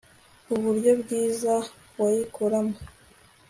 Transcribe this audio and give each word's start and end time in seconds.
uburyo 0.53 0.91
bwiza 1.01 1.53
wayikoramo 1.99 2.75